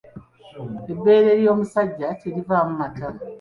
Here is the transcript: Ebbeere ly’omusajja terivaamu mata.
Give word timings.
Ebbeere 0.91 1.31
ly’omusajja 1.41 2.07
terivaamu 2.21 2.73
mata. 2.79 3.07